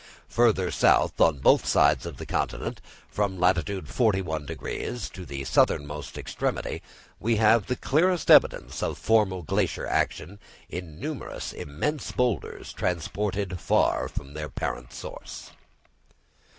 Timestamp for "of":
2.07-2.17, 8.81-8.97